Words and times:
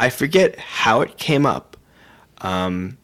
I 0.00 0.08
forget 0.08 0.58
how 0.58 1.02
it 1.02 1.18
came 1.18 1.44
up. 1.44 1.76
Um, 2.40 2.96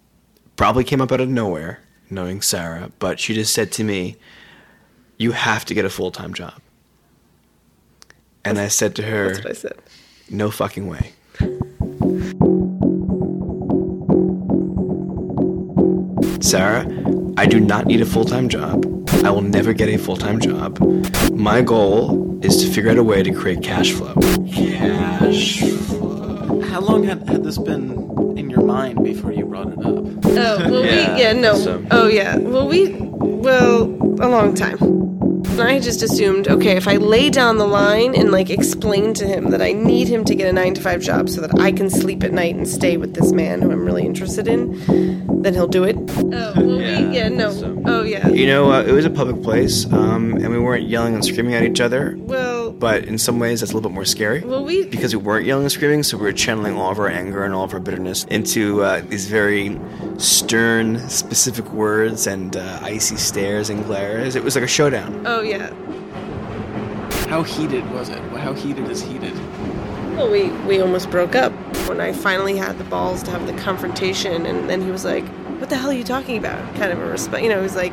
probably 0.56 0.82
came 0.82 1.02
up 1.02 1.12
out 1.12 1.20
of 1.20 1.28
nowhere, 1.28 1.80
knowing 2.08 2.40
Sara, 2.40 2.90
but 2.98 3.20
she 3.20 3.34
just 3.34 3.52
said 3.52 3.70
to 3.72 3.84
me, 3.84 4.16
You 5.18 5.32
have 5.32 5.66
to 5.66 5.74
get 5.74 5.84
a 5.84 5.90
full 5.90 6.10
time 6.10 6.32
job. 6.32 6.54
And 8.46 8.58
I 8.58 8.68
said 8.68 8.96
to 8.96 9.02
her, 9.02 9.34
That's 9.34 9.44
what 9.44 9.50
I 9.50 9.52
said. 9.52 9.78
No 10.30 10.50
fucking 10.50 10.88
way. 10.88 11.12
Sara, 16.40 16.86
I 17.36 17.44
do 17.44 17.60
not 17.60 17.84
need 17.84 18.00
a 18.00 18.06
full 18.06 18.24
time 18.24 18.48
job. 18.48 18.86
I 19.22 19.30
will 19.30 19.42
never 19.42 19.74
get 19.74 19.90
a 19.90 19.98
full 19.98 20.16
time 20.16 20.40
job. 20.40 20.80
My 21.30 21.60
goal 21.60 22.42
is 22.42 22.56
to 22.64 22.72
figure 22.72 22.90
out 22.90 22.96
a 22.96 23.04
way 23.04 23.22
to 23.22 23.32
create 23.32 23.62
cash 23.62 23.92
flow. 23.92 24.14
Cash 24.50 25.60
flow. 25.60 26.25
How 26.70 26.80
long 26.80 27.04
had, 27.04 27.28
had 27.28 27.44
this 27.44 27.58
been 27.58 28.34
in 28.36 28.50
your 28.50 28.64
mind 28.64 29.02
before 29.04 29.32
you 29.32 29.44
brought 29.46 29.68
it 29.68 29.78
up? 29.78 29.84
Oh, 29.86 30.22
well, 30.24 30.84
Yeah, 30.84 31.14
we, 31.14 31.20
yeah, 31.22 31.32
no. 31.32 31.54
so- 31.56 31.82
Oh, 31.90 32.06
yeah. 32.08 32.36
Well, 32.36 32.68
we, 32.68 32.92
well, 32.92 33.82
a 34.20 34.28
long 34.28 34.54
time. 34.54 34.78
And 34.80 35.62
I 35.62 35.78
just 35.80 36.02
assumed, 36.02 36.48
okay, 36.48 36.76
if 36.76 36.86
I 36.86 36.96
lay 36.96 37.30
down 37.30 37.56
the 37.56 37.66
line 37.66 38.14
and 38.14 38.30
like 38.30 38.50
explain 38.50 39.14
to 39.14 39.26
him 39.26 39.50
that 39.52 39.62
I 39.62 39.72
need 39.72 40.06
him 40.06 40.22
to 40.26 40.34
get 40.34 40.48
a 40.48 40.52
nine 40.52 40.74
to 40.74 40.82
five 40.82 41.00
job 41.00 41.30
so 41.30 41.40
that 41.40 41.58
I 41.58 41.72
can 41.72 41.88
sleep 41.88 42.22
at 42.24 42.32
night 42.32 42.54
and 42.56 42.68
stay 42.68 42.98
with 42.98 43.14
this 43.14 43.32
man 43.32 43.62
who 43.62 43.70
I'm 43.70 43.84
really 43.86 44.04
interested 44.04 44.48
in, 44.48 44.72
then 45.42 45.54
he'll 45.54 45.66
do 45.66 45.84
it. 45.84 45.96
Oh, 45.96 46.52
well, 46.56 46.56
Yeah, 46.80 47.08
we, 47.08 47.16
yeah, 47.16 47.28
no. 47.30 47.50
so- 47.52 47.82
Oh, 47.86 48.02
yeah. 48.02 48.28
You 48.28 48.46
know, 48.48 48.70
uh, 48.70 48.82
it 48.82 48.92
was 48.92 49.06
a 49.06 49.10
public 49.10 49.42
place, 49.42 49.90
um, 49.92 50.32
and 50.34 50.50
we 50.50 50.58
weren't 50.58 50.88
yelling 50.88 51.14
and 51.14 51.24
screaming 51.24 51.54
at 51.54 51.62
each 51.62 51.80
other. 51.80 52.16
Well, 52.18 52.55
But 52.78 53.04
in 53.04 53.16
some 53.16 53.38
ways, 53.38 53.60
that's 53.60 53.72
a 53.72 53.74
little 53.74 53.88
bit 53.88 53.94
more 53.94 54.04
scary. 54.04 54.40
well, 54.40 54.62
we, 54.62 54.84
because 54.84 55.16
we 55.16 55.22
weren't 55.22 55.46
yelling 55.46 55.64
and 55.64 55.72
screaming, 55.72 56.02
so 56.02 56.18
we 56.18 56.24
were 56.24 56.32
channeling 56.32 56.76
all 56.76 56.90
of 56.92 56.98
our 56.98 57.08
anger 57.08 57.42
and 57.42 57.54
all 57.54 57.64
of 57.64 57.72
our 57.72 57.80
bitterness 57.80 58.24
into 58.24 58.82
uh, 58.82 59.00
these 59.08 59.26
very 59.26 59.78
stern, 60.18 60.98
specific 61.08 61.70
words 61.72 62.26
and 62.26 62.56
uh, 62.56 62.78
icy 62.82 63.16
stares 63.16 63.70
and 63.70 63.82
glares. 63.86 64.36
It 64.36 64.44
was 64.44 64.54
like 64.56 64.64
a 64.64 64.68
showdown. 64.68 65.22
oh, 65.26 65.40
yeah. 65.40 65.72
How 67.28 67.42
heated 67.42 67.88
was 67.92 68.10
it? 68.10 68.18
How 68.34 68.52
heated 68.52 68.88
is 68.90 69.00
heated? 69.02 69.34
Well, 70.14 70.30
we, 70.30 70.50
we 70.66 70.80
almost 70.80 71.10
broke 71.10 71.34
up 71.34 71.52
when 71.88 72.00
I 72.00 72.12
finally 72.12 72.56
had 72.56 72.76
the 72.78 72.84
balls 72.84 73.22
to 73.24 73.30
have 73.30 73.46
the 73.46 73.52
confrontation, 73.62 74.44
and 74.46 74.68
then 74.68 74.80
he 74.82 74.90
was 74.90 75.04
like, 75.04 75.26
"What 75.60 75.68
the 75.68 75.76
hell 75.76 75.90
are 75.90 75.94
you 75.94 76.04
talking 76.04 76.38
about?" 76.38 76.62
Kind 76.76 76.92
of 76.92 76.98
a 77.00 77.04
response. 77.06 77.42
You 77.42 77.48
know, 77.48 77.58
it 77.58 77.62
was 77.62 77.74
like 77.76 77.92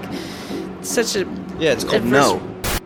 such 0.82 1.16
a 1.16 1.22
Yeah, 1.60 1.72
it's 1.72 1.84
called 1.84 1.96
At 1.96 2.06
no. 2.06 2.40
first- 2.40 2.84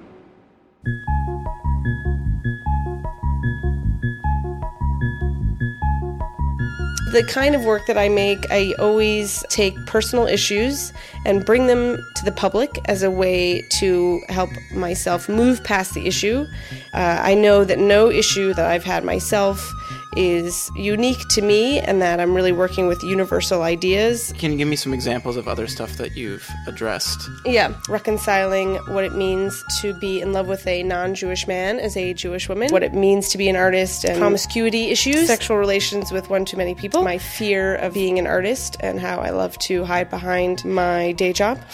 the 7.12 7.24
kind 7.24 7.56
of 7.56 7.64
work 7.64 7.86
that 7.88 7.98
I 7.98 8.10
make, 8.10 8.52
I 8.52 8.74
always 8.80 9.44
take 9.50 9.74
personal 9.86 10.28
issues 10.28 10.92
and 11.26 11.46
bring 11.46 11.68
them 11.68 12.06
to 12.16 12.26
the 12.26 12.34
public 12.34 12.70
as 12.86 13.02
a 13.02 13.10
way 13.10 13.62
to 13.80 14.22
help 14.28 14.50
myself 14.74 15.30
move 15.30 15.64
past 15.64 15.94
the 15.94 16.06
issue. 16.06 16.46
Uh, 16.94 17.20
I 17.22 17.34
know 17.34 17.64
that 17.64 17.80
no 17.80 18.10
issue 18.10 18.54
that 18.54 18.66
I've 18.66 18.84
had 18.84 19.06
myself 19.06 19.72
is 20.18 20.72
unique 20.76 21.28
to 21.30 21.44
me 21.44 21.80
and 21.80 22.02
that 22.02 22.20
I'm 22.20 22.34
really 22.34 22.52
working 22.52 22.88
with 22.88 23.04
universal 23.04 23.62
ideas. 23.62 24.34
Can 24.38 24.52
you 24.52 24.58
give 24.58 24.68
me 24.68 24.76
some 24.76 24.94
examples 24.94 25.38
of 25.38 25.48
other 25.48 25.68
stuff 25.68 25.98
that 25.98 26.18
you've 26.18 26.50
addressed? 26.66 27.30
Yeah, 27.46 27.74
reconciling 27.88 28.76
what 28.88 29.04
it 29.04 29.14
means 29.14 29.64
to 29.82 29.94
be 29.94 30.20
in 30.20 30.34
love 30.34 30.48
with 30.48 30.66
a 30.66 30.82
non 30.82 31.14
Jewish 31.14 31.48
man 31.48 31.80
as 31.80 31.96
a 31.96 32.14
Jewish 32.16 32.50
woman, 32.50 32.72
what 32.72 32.82
it 32.82 32.96
means 32.96 33.30
to 33.30 33.38
be 33.38 33.48
an 33.48 33.56
artist, 33.56 34.04
and 34.04 34.18
promiscuity 34.18 34.90
issues, 34.90 35.28
sexual 35.28 35.58
relations 35.58 36.12
with 36.12 36.30
one 36.30 36.44
too 36.46 36.58
many 36.58 36.74
people, 36.74 37.04
my 37.04 37.20
fear 37.20 37.76
of 37.76 37.94
being 37.94 38.18
an 38.18 38.26
artist, 38.26 38.76
and 38.80 39.00
how 39.00 39.20
I 39.20 39.30
love 39.30 39.58
to 39.60 39.84
hide 39.84 40.10
behind 40.10 40.66
my 40.66 41.12
day 41.12 41.32
job. 41.32 41.60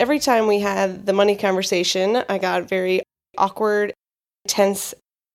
Every 0.00 0.18
time 0.18 0.46
we 0.46 0.60
had 0.60 1.04
the 1.04 1.12
money 1.12 1.36
conversation, 1.36 2.24
I 2.28 2.38
got 2.38 2.68
very 2.68 3.02
awkward, 3.36 3.92
tense, 4.46 4.94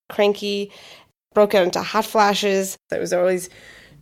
cranky, 0.10 0.72
broke 1.34 1.54
out 1.54 1.64
into 1.64 1.82
hot 1.82 2.06
flashes. 2.06 2.78
I 2.92 3.00
was 3.00 3.14
always 3.14 3.50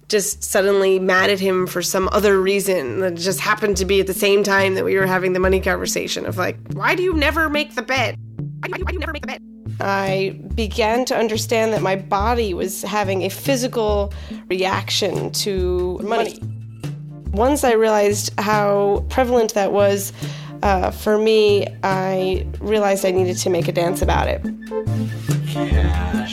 just 0.09 0.43
suddenly 0.43 0.99
mad 0.99 1.29
at 1.29 1.39
him 1.39 1.65
for 1.65 1.81
some 1.81 2.09
other 2.11 2.39
reason 2.39 2.99
that 2.99 3.15
just 3.15 3.39
happened 3.39 3.77
to 3.77 3.85
be 3.85 3.99
at 3.99 4.07
the 4.07 4.13
same 4.13 4.43
time 4.43 4.75
that 4.75 4.85
we 4.85 4.95
were 4.95 5.05
having 5.05 5.33
the 5.33 5.39
money 5.39 5.59
conversation 5.59 6.25
of 6.25 6.37
like, 6.37 6.57
why 6.73 6.93
do 6.93 7.03
you 7.03 7.13
never 7.13 7.49
make 7.49 7.75
the 7.75 7.81
bed? 7.81 8.15
Why 8.59 8.67
do 8.67 8.79
you, 8.79 8.85
why 8.85 8.91
do 8.91 8.93
you 8.93 8.99
never 8.99 9.13
make 9.13 9.21
the 9.23 9.27
bed? 9.27 9.41
I 9.79 10.39
began 10.53 11.05
to 11.05 11.17
understand 11.17 11.73
that 11.73 11.81
my 11.81 11.95
body 11.95 12.53
was 12.53 12.83
having 12.83 13.23
a 13.23 13.29
physical 13.29 14.13
reaction 14.49 15.31
to 15.31 15.99
money. 16.03 16.39
Once 17.31 17.63
I 17.63 17.73
realized 17.73 18.37
how 18.39 19.05
prevalent 19.09 19.55
that 19.55 19.71
was 19.71 20.13
uh, 20.61 20.91
for 20.91 21.17
me, 21.17 21.67
I 21.81 22.47
realized 22.59 23.05
I 23.05 23.11
needed 23.11 23.37
to 23.37 23.49
make 23.49 23.67
a 23.67 23.71
dance 23.71 24.01
about 24.01 24.27
it. 24.27 24.41
I 25.55 26.27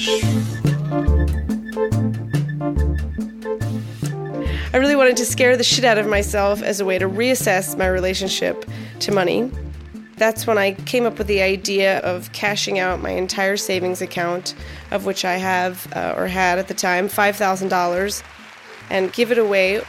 really 4.74 4.96
wanted 4.96 5.18
to 5.18 5.26
scare 5.26 5.58
the 5.58 5.64
shit 5.64 5.84
out 5.84 5.98
of 5.98 6.06
myself 6.06 6.62
as 6.62 6.80
a 6.80 6.86
way 6.86 6.98
to 6.98 7.06
reassess 7.06 7.76
my 7.76 7.86
relationship 7.86 8.64
to 9.00 9.12
money. 9.12 9.50
That's 10.16 10.46
when 10.46 10.56
I 10.56 10.72
came 10.72 11.04
up 11.04 11.18
with 11.18 11.26
the 11.26 11.42
idea 11.42 11.98
of 11.98 12.32
cashing 12.32 12.78
out 12.78 13.02
my 13.02 13.10
entire 13.10 13.58
savings 13.58 14.00
account, 14.00 14.54
of 14.90 15.04
which 15.04 15.26
I 15.26 15.36
have 15.36 15.86
uh, 15.94 16.14
or 16.16 16.26
had 16.26 16.58
at 16.58 16.68
the 16.68 16.74
time 16.74 17.08
$5,000, 17.08 18.22
and 18.88 19.12
give 19.12 19.30
it 19.32 19.38
away. 19.38 19.82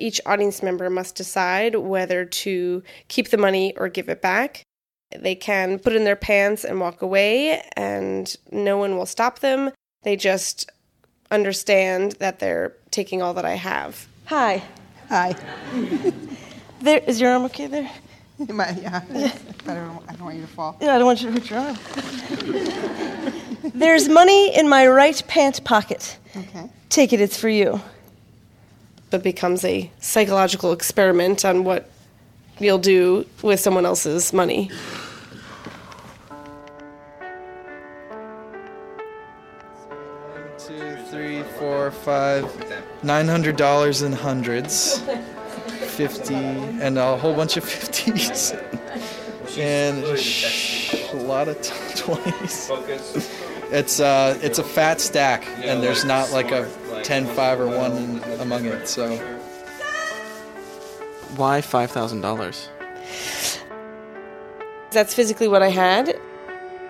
Each 0.00 0.20
audience 0.26 0.62
member 0.62 0.90
must 0.90 1.14
decide 1.14 1.76
whether 1.76 2.24
to 2.24 2.82
keep 3.08 3.28
the 3.28 3.36
money 3.36 3.76
or 3.76 3.88
give 3.88 4.08
it 4.08 4.20
back. 4.22 4.64
They 5.16 5.34
can 5.34 5.78
put 5.78 5.92
it 5.92 5.96
in 5.96 6.04
their 6.04 6.16
pants 6.16 6.64
and 6.64 6.80
walk 6.80 7.02
away, 7.02 7.62
and 7.76 8.34
no 8.50 8.78
one 8.78 8.96
will 8.96 9.06
stop 9.06 9.40
them. 9.40 9.70
They 10.02 10.16
just 10.16 10.70
understand 11.30 12.12
that 12.12 12.38
they're 12.38 12.74
taking 12.90 13.20
all 13.22 13.34
that 13.34 13.44
I 13.44 13.54
have. 13.54 14.08
Hi. 14.26 14.62
Hi. 15.08 15.34
There 16.80 16.98
is 17.06 17.20
your 17.20 17.30
arm 17.32 17.44
okay 17.44 17.66
there? 17.66 17.90
My, 18.48 18.70
yeah. 18.70 19.02
But 19.06 19.16
I 19.66 19.74
don't, 19.74 20.02
I 20.08 20.12
don't 20.12 20.24
want 20.24 20.36
you 20.36 20.42
to 20.42 20.48
fall. 20.48 20.78
Yeah, 20.80 20.94
I 20.94 20.98
don't 20.98 21.06
want 21.06 21.20
you 21.20 21.30
to 21.30 21.38
hurt 21.38 21.50
your 21.50 21.58
arm. 21.58 21.76
There's 23.74 24.08
money 24.08 24.56
in 24.56 24.66
my 24.66 24.86
right 24.86 25.22
pant 25.28 25.62
pocket. 25.62 26.16
Okay. 26.34 26.70
Take 26.88 27.12
it, 27.12 27.20
it's 27.20 27.36
for 27.36 27.50
you. 27.50 27.82
It 29.12 29.22
becomes 29.24 29.64
a 29.64 29.90
psychological 30.00 30.72
experiment 30.72 31.44
on 31.44 31.64
what 31.64 31.90
you'll 32.60 32.78
do 32.78 33.26
with 33.42 33.58
someone 33.58 33.84
else's 33.84 34.32
money. 34.32 34.70
Two, 40.58 40.96
three, 41.10 41.42
four, 41.58 41.90
five, 41.90 42.44
nine 43.02 43.26
hundred 43.26 43.56
dollars 43.56 44.02
in 44.02 44.12
hundreds, 44.12 45.00
fifty, 45.96 46.34
and 46.34 46.96
a 46.96 47.16
whole 47.16 47.34
bunch 47.34 47.56
of 47.56 47.64
fifties, 47.64 48.52
and 49.58 50.16
sh- 50.16 51.12
a 51.12 51.16
lot 51.16 51.48
of 51.48 51.60
twenties. 51.96 52.70
It's 53.72 53.98
uh, 53.98 54.38
it's 54.42 54.60
a 54.60 54.64
fat 54.64 55.00
stack, 55.00 55.44
and 55.64 55.82
there's 55.82 56.04
not 56.04 56.30
like 56.30 56.52
a 56.52 56.68
10, 57.04 57.26
5, 57.26 57.60
or 57.60 57.66
one 57.66 58.22
among 58.40 58.64
it. 58.66 58.88
So 58.88 59.16
Why 61.36 61.60
five 61.60 61.90
thousand 61.90 62.20
dollars? 62.22 62.68
That's 64.90 65.14
physically 65.14 65.48
what 65.48 65.62
I 65.62 65.68
had. 65.68 66.18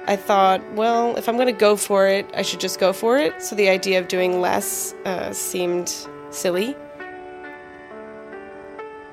I 0.07 0.17
thought, 0.17 0.61
well, 0.73 1.17
if 1.17 1.29
I'm 1.29 1.37
going 1.37 1.47
to 1.47 1.53
go 1.53 1.77
for 1.77 2.09
it, 2.09 2.27
I 2.35 2.43
should 2.43 2.59
just 2.61 2.81
go 2.81 2.93
for 2.93 3.19
it. 3.19 3.43
So 3.43 3.55
the 3.55 3.69
idea 3.69 3.99
of 4.01 4.09
doing 4.09 4.41
less 4.41 4.95
uh, 5.05 5.33
seemed 5.33 5.95
silly. 6.31 6.75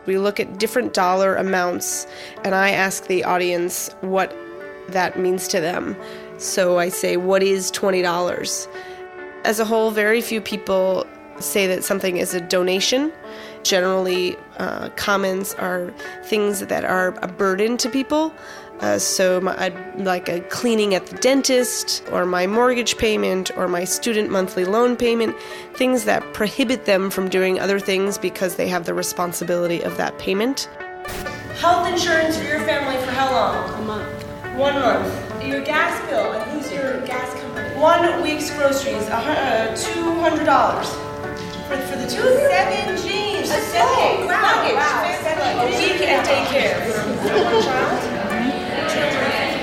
We 0.06 0.18
look 0.18 0.40
at 0.40 0.58
different 0.58 0.94
dollar 0.94 1.36
amounts, 1.36 2.08
and 2.46 2.56
I 2.56 2.70
ask 2.72 3.08
the 3.08 3.26
audience 3.26 3.90
what 4.00 4.34
that 4.88 5.20
means 5.20 5.50
to 5.50 5.60
them. 5.60 5.98
So 6.38 6.80
I 6.80 6.88
say, 6.88 7.18
what 7.18 7.44
is 7.44 7.70
$20? 7.72 8.68
As 9.48 9.62
a 9.62 9.66
whole, 9.66 9.92
very 9.92 10.20
few 10.20 10.42
people 10.42 11.08
say 11.40 11.68
that 11.68 11.82
something 11.82 12.18
is 12.18 12.34
a 12.34 12.42
donation. 12.42 13.14
Generally, 13.64 14.36
uh, 14.58 14.90
comments 14.98 15.54
are 15.54 15.94
things 16.26 16.60
that 16.60 16.84
are 16.84 17.18
a 17.22 17.30
burden 17.30 17.78
to 17.78 17.90
people. 17.90 18.34
Uh, 18.82 19.00
so, 19.00 19.40
my, 19.40 19.70
like 19.96 20.28
a 20.28 20.42
cleaning 20.50 20.94
at 20.96 21.06
the 21.08 21.16
dentist, 21.20 22.04
or 22.12 22.26
my 22.26 22.46
mortgage 22.46 22.98
payment, 22.98 23.50
or 23.56 23.70
my 23.70 23.86
student 23.86 24.30
monthly 24.30 24.66
loan 24.66 24.98
payment, 24.98 25.34
things 25.76 26.04
that 26.04 26.34
prohibit 26.34 26.84
them 26.84 27.10
from 27.10 27.30
doing 27.30 27.58
other 27.58 27.80
things 27.80 28.18
because 28.18 28.58
they 28.58 28.68
have 28.68 28.84
the 28.84 28.94
responsibility 28.94 29.82
of 29.82 29.96
that 29.96 30.20
payment. 30.20 30.70
Health 31.62 31.88
insurance 31.88 32.38
for 32.38 32.44
your 32.44 32.60
family 32.66 33.02
for 33.06 33.12
how 33.12 33.32
long? 33.32 33.82
A 33.82 33.86
month. 33.86 34.24
One 34.58 34.74
month. 34.74 35.42
Your 35.42 35.64
gas 35.64 36.06
bill, 36.10 36.34
and 36.34 36.52
who's 36.52 36.70
your 36.70 37.00
gas 37.06 37.22
company? 37.22 37.27
One 37.78 38.24
week's 38.24 38.50
groceries, 38.50 39.08
uh, 39.08 39.76
two 39.78 40.16
hundred 40.20 40.46
dollars. 40.46 40.90
For, 41.68 41.78
for 41.78 41.96
the 41.96 42.08
two 42.10 42.22
of 42.22 42.34
you? 42.34 42.50
Seven 42.50 42.98
jeans. 42.98 43.50
A 43.52 43.62
seven. 43.62 44.26
Wow, 44.26 44.42
luggage. 44.42 44.74
wow. 44.74 45.62
A 45.62 45.68
week 45.70 46.02
at 46.02 46.26
daycare. 46.26 46.82
For 47.22 47.38
one 47.44 47.62
child? 47.62 48.02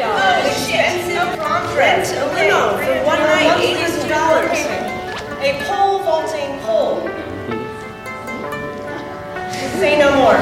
Oh, 0.06 0.46
expensive 0.46 1.76
rent. 1.76 2.06
Okay. 2.06 2.48
No, 2.48 2.78
for 2.78 2.94
one 3.04 3.18
night, 3.18 3.58
eighty 3.58 4.08
dollars. 4.08 4.60
A 5.40 5.58
pole 5.66 5.98
vaulting 6.04 6.58
pole. 6.60 7.00
Say 9.80 9.98
no 9.98 10.14
more. 10.14 10.38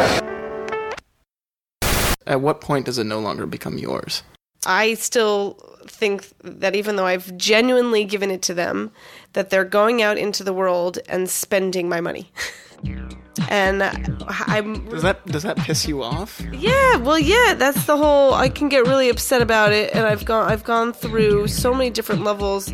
At 2.27 2.43
what 2.43 2.61
point 2.61 2.85
does 2.85 2.99
it 2.99 3.05
no 3.05 3.19
longer 3.19 3.47
become 3.47 3.79
yours? 3.79 4.23
I 4.67 4.95
still 4.95 5.55
think 5.87 6.29
that 6.43 6.77
even 6.77 6.97
though 6.97 7.07
I've 7.07 7.37
genuinely 7.37 8.05
given 8.05 8.31
it 8.31 8.43
to 8.43 8.55
them, 8.55 8.93
that 9.33 9.51
they're 9.51 9.65
going 9.65 10.03
out 10.03 10.19
into 10.19 10.45
the 10.45 10.53
world 10.53 10.99
and 11.09 11.29
spending 11.29 11.89
my 11.89 12.01
money. 12.01 12.31
and 13.49 13.83
I'm 13.83 14.89
Does 14.89 15.03
that 15.03 15.25
does 15.27 15.43
that 15.43 15.57
piss 15.59 15.87
you 15.87 16.03
off? 16.03 16.41
yeah, 16.53 16.97
well 16.97 17.19
yeah, 17.19 17.55
that's 17.55 17.87
the 17.87 17.97
whole 17.97 18.35
I 18.35 18.49
can 18.49 18.69
get 18.69 18.87
really 18.87 19.09
upset 19.09 19.43
about 19.43 19.73
it 19.73 19.95
and 19.95 20.07
I've 20.07 20.25
gone 20.25 20.51
I've 20.51 20.65
gone 20.65 20.93
through 20.93 21.49
so 21.49 21.73
many 21.75 21.91
different 21.91 22.23
levels. 22.23 22.73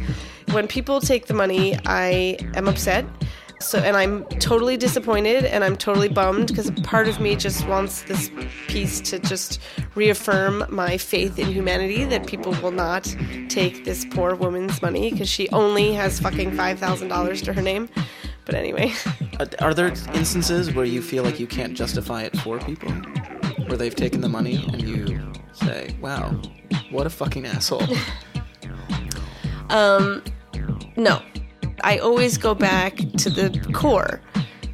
When 0.51 0.67
people 0.67 1.01
take 1.01 1.27
the 1.27 1.35
money, 1.35 1.79
I 1.87 2.39
am 2.55 2.69
upset. 2.69 3.05
So 3.61 3.79
and 3.81 3.97
I'm 3.97 4.25
totally 4.39 4.77
disappointed 4.77 5.45
and 5.45 5.65
I'm 5.65 5.77
totally 5.77 6.09
bummed 6.09 6.49
because 6.49 6.71
part 6.83 7.09
of 7.09 7.21
me 7.21 7.37
just 7.37 7.67
wants 7.67 8.03
this 8.03 8.31
piece 8.69 9.01
to 9.03 9.19
just 9.19 9.61
reaffirm 9.95 10.65
my 10.71 10.97
faith 10.97 11.39
in 11.39 11.49
humanity 11.49 12.05
that 12.05 12.27
people 12.27 12.53
will 12.63 12.71
not 12.71 13.05
take 13.49 13.85
this 13.85 14.05
poor 14.11 14.35
woman's 14.37 14.81
money 14.81 15.11
because 15.11 15.29
she 15.29 15.49
only 15.51 15.93
has 15.93 16.21
fucking 16.21 16.53
$5,000 16.53 17.45
to 17.45 17.53
her 17.53 17.63
name. 17.63 17.89
But 18.45 18.55
anyway, 18.55 18.95
Are 19.61 19.75
there 19.75 19.89
instances 20.15 20.73
where 20.73 20.87
you 20.87 21.03
feel 21.03 21.23
like 21.23 21.39
you 21.39 21.47
can't 21.47 21.75
justify 21.75 22.23
it 22.23 22.37
for 22.39 22.59
people? 22.61 22.91
Where 23.67 23.77
they've 23.77 23.95
taken 23.95 24.21
the 24.21 24.29
money 24.29 24.65
and 24.73 24.83
you 24.83 25.33
say, 25.53 25.95
wow, 26.01 26.41
what 26.91 27.07
a 27.07 27.11
fucking 27.11 27.45
asshole. 27.47 27.83
Um, 29.71 30.23
no. 30.97 31.21
I 31.83 31.99
always 31.99 32.39
go 32.39 32.55
back 32.55 32.97
to 32.97 33.31
the 33.31 33.59
core, 33.73 34.21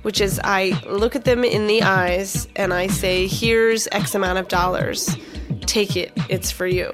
which 0.03 0.21
is 0.21 0.41
I 0.45 0.81
look 0.87 1.17
at 1.17 1.25
them 1.25 1.45
in 1.45 1.67
the 1.67 1.83
eyes 1.83 2.49
and 2.57 2.73
I 2.73 2.87
say, 2.87 3.27
here's 3.27 3.87
X 3.93 4.15
amount 4.15 4.39
of 4.39 4.49
dollars. 4.49 5.17
Take 5.63 5.97
it, 5.97 6.13
it's 6.29 6.51
for 6.51 6.67
you. 6.67 6.87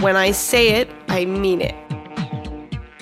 When 0.00 0.16
I 0.16 0.30
say 0.30 0.80
it, 0.80 0.88
I 1.08 1.24
mean 1.24 1.60
it. 1.60 1.74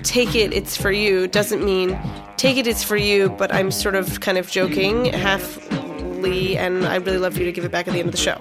Take 0.03 0.35
it, 0.35 0.53
it's 0.53 0.77
for 0.77 0.93
you 0.93 1.27
doesn't 1.27 1.65
mean 1.65 1.99
take 2.37 2.57
it, 2.57 2.67
it's 2.67 2.83
for 2.83 2.97
you, 2.97 3.31
but 3.31 3.53
I'm 3.53 3.71
sort 3.71 3.95
of 3.95 4.21
kind 4.21 4.39
of 4.39 4.51
joking, 4.51 5.07
halfly, 5.07 6.57
and 6.57 6.87
I'd 6.87 7.05
really 7.07 7.19
love 7.19 7.37
you 7.37 7.45
to 7.45 7.53
give 7.53 7.65
it 7.65 7.73
back 7.73 7.89
at 7.89 7.93
the 7.93 8.01
end 8.01 8.09
of 8.09 8.15
the 8.15 8.19
show. 8.19 8.41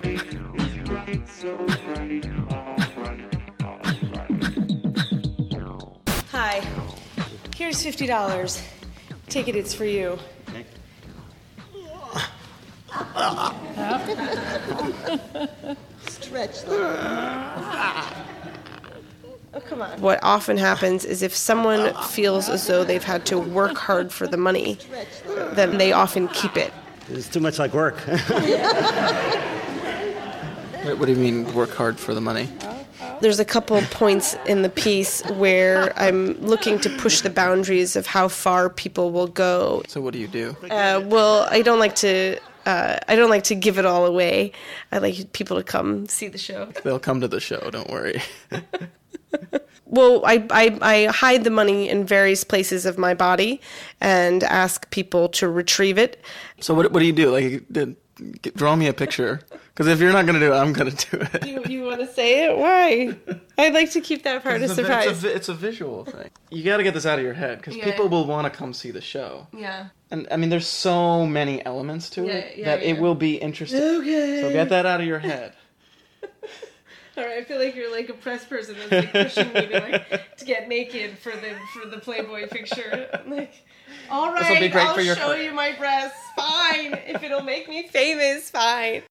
Here's 7.55 7.81
fifty 7.81 8.05
dollars. 8.05 8.61
Take 9.29 9.47
it, 9.47 9.55
it's 9.55 9.73
for 9.73 9.85
you. 9.85 10.19
Stretch. 16.09 16.65
Oh, 19.53 19.61
come 19.63 19.81
on. 19.81 20.01
What 20.01 20.19
often 20.21 20.57
happens 20.57 21.05
is 21.05 21.21
if 21.21 21.33
someone 21.33 21.93
feels 22.09 22.49
as 22.49 22.67
though 22.67 22.83
they've 22.83 23.01
had 23.01 23.25
to 23.27 23.39
work 23.39 23.77
hard 23.77 24.11
for 24.11 24.27
the 24.27 24.35
money, 24.35 24.77
then 25.53 25.77
they 25.77 25.93
often 25.93 26.27
keep 26.27 26.57
it. 26.57 26.73
It's 27.07 27.29
too 27.29 27.39
much 27.39 27.57
like 27.57 27.73
work. 27.73 28.05
Wait, 28.07 28.19
what 30.83 31.05
do 31.05 31.13
you 31.13 31.17
mean 31.17 31.53
work 31.53 31.73
hard 31.73 31.97
for 31.97 32.13
the 32.13 32.19
money? 32.19 32.49
There's 33.21 33.39
a 33.39 33.45
couple 33.45 33.81
points 33.91 34.35
in 34.45 34.61
the 34.61 34.69
piece 34.69 35.21
where 35.31 35.97
I'm 35.99 36.33
looking 36.41 36.79
to 36.79 36.89
push 36.97 37.21
the 37.21 37.29
boundaries 37.29 37.95
of 37.95 38.05
how 38.05 38.27
far 38.27 38.69
people 38.69 39.11
will 39.11 39.27
go. 39.27 39.83
So 39.87 40.01
what 40.01 40.13
do 40.13 40.19
you 40.19 40.27
do? 40.27 40.55
Uh, 40.69 41.01
well, 41.05 41.47
I 41.49 41.61
don't 41.61 41.79
like 41.79 41.95
to. 41.97 42.39
Uh, 42.65 42.97
I 43.07 43.15
don't 43.15 43.29
like 43.29 43.43
to 43.45 43.55
give 43.55 43.77
it 43.77 43.85
all 43.85 44.05
away. 44.07 44.51
I 44.91 44.97
like 44.97 45.33
people 45.33 45.57
to 45.57 45.63
come 45.63 46.07
see 46.07 46.27
the 46.27 46.39
show. 46.39 46.65
They'll 46.83 46.99
come 46.99 47.21
to 47.21 47.27
the 47.27 47.39
show, 47.39 47.69
don't 47.69 47.89
worry. 47.91 48.21
Well, 49.85 50.25
I, 50.25 50.45
I, 50.49 50.77
I 50.81 51.05
hide 51.05 51.43
the 51.43 51.49
money 51.49 51.87
in 51.87 52.05
various 52.05 52.43
places 52.43 52.85
of 52.85 52.97
my 52.97 53.13
body 53.13 53.61
and 54.01 54.43
ask 54.43 54.89
people 54.89 55.29
to 55.29 55.47
retrieve 55.47 55.97
it. 55.97 56.21
So 56.59 56.73
what, 56.73 56.91
what 56.91 56.99
do 56.99 57.05
you 57.05 57.13
do? 57.13 57.31
Like, 57.31 57.63
get, 58.41 58.55
draw 58.55 58.75
me 58.75 58.87
a 58.87 58.93
picture. 58.93 59.41
Because 59.73 59.87
if 59.87 59.99
you're 59.99 60.13
not 60.13 60.25
going 60.25 60.39
to 60.39 60.45
do 60.45 60.53
it, 60.53 60.55
I'm 60.55 60.71
going 60.73 60.91
to 60.91 61.09
do 61.11 61.25
it. 61.33 61.45
You, 61.45 61.63
you 61.67 61.83
want 61.83 61.99
to 61.99 62.07
say 62.07 62.45
it? 62.45 62.57
Why? 62.57 63.15
I'd 63.57 63.73
like 63.73 63.91
to 63.91 64.01
keep 64.01 64.23
that 64.23 64.41
part 64.43 64.61
a 64.61 64.69
surprise. 64.69 65.07
it's, 65.07 65.23
a, 65.23 65.35
it's 65.35 65.49
a 65.49 65.53
visual 65.53 66.05
thing. 66.05 66.29
You 66.49 66.63
got 66.63 66.77
to 66.77 66.83
get 66.83 66.93
this 66.93 67.05
out 67.05 67.19
of 67.19 67.25
your 67.25 67.33
head 67.33 67.57
because 67.57 67.75
Yeah. 67.75 67.85
people 67.85 68.07
will 68.09 68.25
want 68.25 68.51
to 68.51 68.57
come 68.57 68.73
see 68.73 68.91
the 68.91 69.01
show. 69.01 69.47
yeah. 69.53 69.87
And 70.11 70.27
I 70.31 70.37
mean, 70.37 70.49
there's 70.49 70.67
so 70.67 71.25
many 71.25 71.65
elements 71.65 72.09
to 72.11 72.25
Yeah, 72.25 72.33
it 72.33 72.57
yeah, 72.59 72.65
that 72.65 72.83
it 72.83 72.99
will 72.99 73.15
be 73.15 73.35
interesting. 73.37 73.81
Okay. 73.81 74.39
So 74.41 74.51
get 74.53 74.69
that 74.69 74.85
out 74.85 75.01
of 75.01 75.07
your 75.07 75.19
head. 75.19 75.53
All 77.17 77.23
right, 77.23 77.37
I 77.37 77.43
feel 77.45 77.59
like 77.59 77.75
you're 77.75 77.91
like 77.91 78.09
a 78.09 78.13
press 78.13 78.43
person 78.45 78.75
that's 78.77 78.91
like 78.91 79.11
pushing 79.13 79.53
me 79.53 79.67
to 79.67 79.79
like 79.79 80.37
to 80.37 80.45
get 80.45 80.67
naked 80.67 81.17
for 81.17 81.31
the 81.31 81.55
for 81.73 81.87
the 81.87 81.97
Playboy 81.97 82.47
picture. 82.49 83.09
I'm 83.13 83.31
like, 83.31 83.53
all 84.09 84.33
right, 84.33 84.39
This'll 84.39 84.59
be 84.59 84.67
great 84.67 84.85
I'll 84.85 84.97
show 84.99 85.27
career." 85.29 85.43
you 85.43 85.53
my 85.53 85.71
breasts. 85.73 86.19
Fine, 86.35 86.99
if 87.07 87.23
it'll 87.23 87.43
make 87.43 87.69
me 87.69 87.87
famous, 87.87 88.49
fine. 88.49 89.03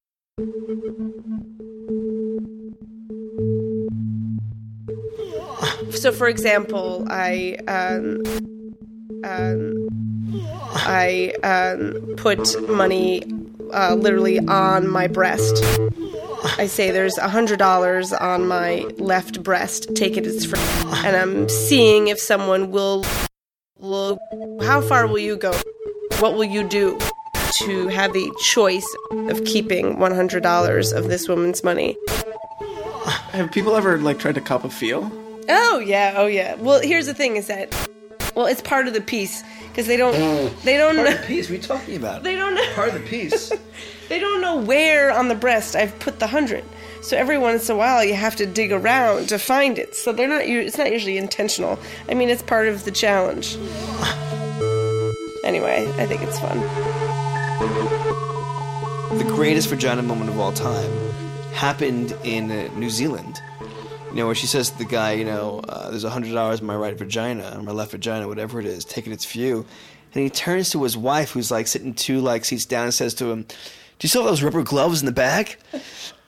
So, 5.91 6.11
for 6.11 6.27
example, 6.27 7.05
I 7.09 7.57
um, 7.67 8.21
um, 9.23 9.87
I 10.75 11.33
um, 11.43 12.15
put 12.17 12.69
money 12.69 13.23
uh, 13.73 13.95
literally 13.95 14.39
on 14.39 14.87
my 14.87 15.07
breast. 15.07 15.63
I 16.57 16.67
say 16.67 16.91
there's 16.91 17.17
a 17.17 17.27
hundred 17.27 17.59
dollars 17.59 18.13
on 18.13 18.47
my 18.47 18.85
left 18.97 19.43
breast. 19.43 19.95
Take 19.95 20.17
it, 20.17 20.25
it's 20.25 20.45
free. 20.45 20.59
And 21.05 21.15
I'm 21.15 21.49
seeing 21.49 22.07
if 22.07 22.19
someone 22.19 22.71
will 22.71 23.05
will. 23.77 24.19
How 24.61 24.81
far 24.81 25.07
will 25.07 25.19
you 25.19 25.37
go? 25.37 25.53
What 26.19 26.35
will 26.35 26.45
you 26.45 26.67
do 26.67 26.97
to 27.53 27.87
have 27.87 28.13
the 28.13 28.31
choice 28.41 28.87
of 29.11 29.43
keeping 29.45 29.99
one 29.99 30.13
hundred 30.13 30.43
dollars 30.43 30.91
of 30.91 31.09
this 31.09 31.27
woman's 31.27 31.63
money? 31.63 31.97
Have 33.31 33.51
people 33.51 33.75
ever 33.75 33.97
like 33.97 34.19
tried 34.19 34.35
to 34.35 34.41
cop 34.41 34.63
a 34.63 34.69
feel? 34.69 35.11
Oh 35.49 35.79
yeah, 35.79 36.13
oh 36.17 36.27
yeah. 36.27 36.55
Well, 36.55 36.81
here's 36.81 37.05
the 37.05 37.13
thing: 37.13 37.35
is 37.35 37.47
that 37.47 37.73
well, 38.35 38.45
it's 38.45 38.61
part 38.61 38.87
of 38.87 38.93
the 38.93 39.01
piece 39.01 39.43
because 39.75 39.87
they 39.87 39.97
don't 39.97 40.15
mm. 40.15 40.61
they 40.61 40.77
don't 40.77 40.95
Part 40.95 41.09
of 41.09 41.19
the 41.19 41.27
piece. 41.27 41.49
we're 41.49 41.59
talking 41.59 41.97
about? 41.97 42.23
they 42.23 42.37
don't 42.37 42.55
know. 42.55 42.73
Part 42.75 42.87
of 42.89 42.93
the 42.93 43.01
piece. 43.01 43.51
They 44.07 44.19
don't 44.19 44.39
know 44.39 44.57
where 44.57 45.11
on 45.11 45.29
the 45.29 45.35
breast 45.35 45.75
I've 45.75 45.97
put 45.97 46.19
the 46.19 46.27
hundred. 46.27 46.63
So 47.01 47.17
every 47.17 47.39
once 47.39 47.69
in 47.69 47.75
a 47.75 47.77
while, 47.79 48.05
you 48.05 48.13
have 48.13 48.35
to 48.35 48.45
dig 48.45 48.71
around 48.71 49.29
to 49.29 49.39
find 49.39 49.79
it. 49.79 49.95
So 49.95 50.11
they're 50.13 50.27
not. 50.27 50.43
It's 50.43 50.77
not 50.77 50.91
usually 50.91 51.17
intentional. 51.17 51.79
I 52.07 52.13
mean, 52.13 52.29
it's 52.29 52.43
part 52.43 52.67
of 52.67 52.85
the 52.85 52.91
challenge. 52.91 53.57
Anyway, 55.43 55.91
I 55.97 56.05
think 56.05 56.21
it's 56.21 56.39
fun. 56.39 56.59
the 59.17 59.23
greatest 59.23 59.69
vagina 59.69 60.03
moment 60.03 60.29
of 60.29 60.39
all 60.39 60.53
time 60.53 60.91
happened 61.51 62.15
in 62.23 62.49
New 62.79 62.91
Zealand. 62.91 63.41
You 64.15 64.21
know, 64.21 64.27
where 64.27 64.35
she 64.35 64.47
says 64.47 64.69
to 64.69 64.77
the 64.77 64.85
guy, 64.85 65.11
you 65.11 65.25
know, 65.25 65.59
uh, 65.67 65.89
there's 65.89 66.05
a 66.05 66.09
hundred 66.09 66.31
dollars 66.31 66.61
in 66.61 66.65
my 66.65 66.75
right 66.77 66.97
vagina, 66.97 67.53
or 67.53 67.61
my 67.61 67.73
left 67.73 67.91
vagina, 67.91 68.29
whatever 68.29 68.61
it 68.61 68.65
is, 68.65 68.85
taking 68.85 69.11
it's 69.11 69.25
view. 69.25 69.65
And 70.13 70.23
he 70.23 70.29
turns 70.29 70.69
to 70.69 70.81
his 70.83 70.95
wife, 70.95 71.31
who's 71.31 71.51
like 71.51 71.67
sitting 71.67 71.93
two 71.93 72.21
like 72.21 72.45
seats 72.45 72.63
down, 72.63 72.85
and 72.85 72.93
says 72.93 73.13
to 73.15 73.29
him, 73.29 73.41
"Do 73.41 73.55
you 73.99 74.07
still 74.07 74.21
have 74.21 74.31
those 74.31 74.41
rubber 74.41 74.63
gloves 74.63 75.01
in 75.01 75.05
the 75.05 75.11
bag?" 75.11 75.57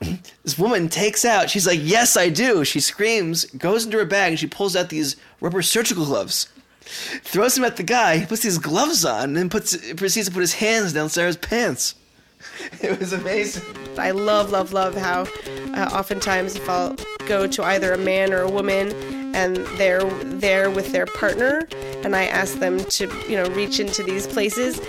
this 0.42 0.58
woman 0.58 0.90
takes 0.90 1.24
out. 1.24 1.48
She's 1.48 1.66
like, 1.66 1.80
"Yes, 1.82 2.14
I 2.14 2.28
do." 2.28 2.62
She 2.62 2.78
screams, 2.78 3.46
goes 3.46 3.86
into 3.86 3.96
her 3.96 4.04
bag, 4.04 4.32
and 4.32 4.38
she 4.38 4.46
pulls 4.46 4.76
out 4.76 4.90
these 4.90 5.16
rubber 5.40 5.62
surgical 5.62 6.04
gloves. 6.04 6.50
Throws 6.82 7.54
them 7.54 7.64
at 7.64 7.78
the 7.78 7.82
guy. 7.82 8.18
He 8.18 8.26
puts 8.26 8.42
these 8.42 8.58
gloves 8.58 9.06
on, 9.06 9.24
and 9.24 9.36
then 9.38 9.48
puts 9.48 9.74
proceeds 9.94 10.28
to 10.28 10.34
put 10.34 10.40
his 10.40 10.52
hands 10.52 10.92
down 10.92 11.08
Sara's 11.08 11.38
pants. 11.38 11.94
It 12.82 13.00
was 13.00 13.12
amazing. 13.12 13.64
I 13.98 14.10
love, 14.12 14.50
love, 14.50 14.72
love 14.72 14.94
how 14.94 15.26
uh, 15.74 15.90
oftentimes 15.92 16.54
if 16.54 16.68
I'll 16.68 16.94
go 17.28 17.46
to 17.46 17.62
either 17.62 17.92
a 17.92 17.98
man 17.98 18.32
or 18.32 18.40
a 18.40 18.50
woman 18.50 18.92
and 19.34 19.58
they're 19.76 20.04
there 20.24 20.70
with 20.70 20.90
their 20.92 21.06
partner 21.06 21.68
and 22.04 22.14
I 22.14 22.26
ask 22.26 22.58
them 22.58 22.78
to, 22.78 23.06
you 23.28 23.36
know, 23.36 23.48
reach 23.50 23.80
into 23.80 24.02
these 24.02 24.26
places, 24.26 24.80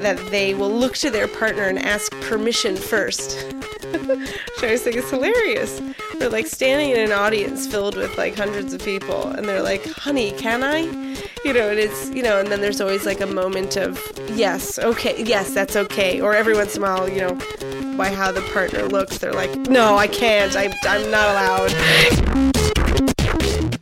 that 0.00 0.18
they 0.30 0.54
will 0.54 0.70
look 0.70 0.94
to 0.98 1.10
their 1.10 1.28
partner 1.28 1.64
and 1.64 1.78
ask 1.78 2.10
permission 2.22 2.76
first. 2.76 3.42
Which 3.92 4.62
I 4.62 4.64
always 4.64 4.82
think 4.82 4.96
is 4.96 5.10
hilarious. 5.10 5.80
They're 6.18 6.30
like 6.30 6.46
standing 6.46 6.90
in 6.90 6.98
an 6.98 7.12
audience 7.12 7.66
filled 7.66 7.94
with 7.96 8.16
like 8.16 8.34
hundreds 8.34 8.72
of 8.72 8.82
people, 8.82 9.28
and 9.28 9.46
they're 9.48 9.62
like, 9.62 9.84
"Honey, 9.86 10.32
can 10.32 10.64
I?" 10.64 10.80
You 11.44 11.52
know, 11.52 11.68
and 11.68 11.78
it's 11.78 12.10
you 12.10 12.22
know, 12.22 12.40
and 12.40 12.48
then 12.48 12.60
there's 12.62 12.80
always 12.80 13.04
like 13.04 13.20
a 13.20 13.26
moment 13.26 13.76
of 13.76 14.00
yes, 14.34 14.78
okay, 14.78 15.22
yes, 15.22 15.52
that's 15.52 15.76
okay, 15.76 16.20
or 16.20 16.34
every 16.34 16.54
once 16.54 16.74
in 16.74 16.82
a 16.82 16.86
while, 16.86 17.08
you 17.08 17.20
know, 17.20 17.34
by 17.96 18.10
how 18.10 18.32
the 18.32 18.40
partner 18.52 18.84
looks, 18.84 19.18
they're 19.18 19.32
like, 19.32 19.54
"No, 19.68 19.96
I 19.96 20.06
can't. 20.06 20.56
I, 20.56 20.74
I'm 20.84 21.10
not 21.10 21.28
allowed." 21.30 21.72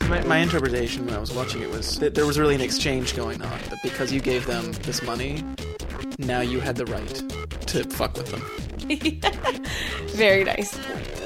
My, 0.09 0.23
my 0.25 0.39
interpretation 0.39 1.07
when 1.07 1.15
I 1.15 1.19
was 1.19 1.33
watching 1.33 1.63
it 1.63 1.71
was 1.71 1.99
that 2.01 2.15
there 2.15 2.27
was 2.27 2.39
really 2.39 2.55
an 2.55 2.61
exchange 2.61 3.17
going 3.17 3.41
on. 3.43 3.59
That 3.71 3.79
because 3.83 4.13
you 4.13 4.21
gave 4.21 4.47
them 4.47 4.73
this 4.83 5.03
money, 5.03 5.43
now 6.19 6.41
you 6.41 6.61
had 6.61 6.77
the 6.77 6.87
right 6.87 7.23
to 7.69 7.85
fuck 7.85 8.17
with 8.17 8.31
them. 8.31 8.43
Very 10.09 10.45
nice. 10.45 10.77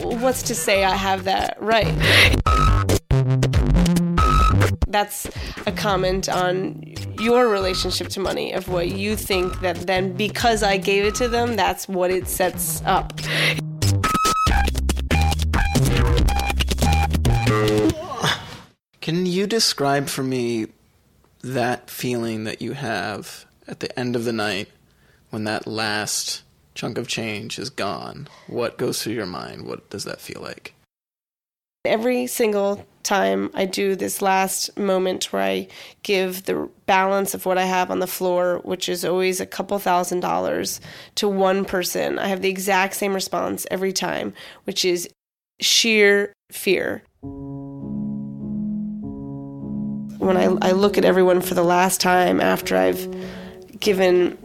What's 0.03 0.43
to 0.45 0.55
say 0.55 0.85
I 0.85 0.95
have 0.95 1.25
that 1.25 1.57
right? 1.61 1.93
That's 4.87 5.29
a 5.67 5.73
comment 5.73 6.29
on 6.29 6.85
your 7.19 7.49
relationship 7.49 8.09
to 8.09 8.21
money, 8.21 8.53
of 8.53 8.69
what 8.69 8.89
you 8.91 9.17
think 9.17 9.61
that 9.61 9.77
then 9.87 10.13
because 10.13 10.63
I 10.63 10.77
gave 10.77 11.05
it 11.05 11.17
to 11.17 11.29
them, 11.29 11.57
that's 11.57 11.89
what 11.89 12.11
it 12.11 12.29
sets 12.29 12.81
up. 12.85 13.19
Can 19.01 19.27
you 19.27 19.47
describe 19.47 20.09
for 20.09 20.23
me 20.23 20.69
that 21.43 21.91
feeling 21.91 22.45
that 22.45 22.63
you 22.63 22.73
have 22.73 23.47
at 23.67 23.81
the 23.81 23.99
end 23.99 24.15
of 24.17 24.25
the 24.25 24.33
night 24.33 24.69
when 25.31 25.45
that 25.45 25.67
last 25.67 26.43
chunk 26.79 26.97
of 26.97 27.09
change 27.09 27.59
is 27.59 27.71
gone? 27.71 28.29
What 28.47 28.79
goes 28.79 29.03
through 29.03 29.15
your 29.15 29.27
mind? 29.27 29.67
What 29.67 29.91
does 29.91 30.05
that 30.05 30.21
feel 30.21 30.41
like? 30.41 30.75
Every 31.85 32.29
single 32.29 32.87
time 33.03 33.51
I 33.53 33.65
do 33.65 33.97
this 33.97 34.23
last 34.23 34.79
moment 34.79 35.33
where 35.33 35.43
I 35.43 35.67
give 36.05 36.45
the 36.45 36.69
balance 36.87 37.35
of 37.35 37.47
what 37.47 37.59
I 37.59 37.65
have 37.65 37.91
on 37.91 37.99
the 37.99 38.07
floor, 38.07 38.61
which 38.63 38.89
is 38.89 39.05
always 39.05 39.41
a 39.41 39.47
couple 39.47 39.77
thousand 39.81 40.21
dollars, 40.21 40.81
to 41.17 41.29
one 41.29 41.65
person, 41.65 42.17
I 42.17 42.29
have 42.29 42.43
the 42.43 42.49
exact 42.49 42.95
same 42.95 43.13
response 43.13 43.67
every 43.73 43.93
time, 43.93 44.33
which 44.63 44.85
is 44.85 45.09
sheer 45.61 46.33
fear. 46.53 47.03
When 50.19 50.37
I, 50.37 50.45
I 50.63 50.73
look 50.73 50.97
at 50.97 51.05
everyone 51.05 51.41
for 51.41 51.55
the 51.55 51.65
last 51.65 52.01
time 52.01 52.41
after 52.41 52.77
I've 52.77 53.09
given 53.81 54.39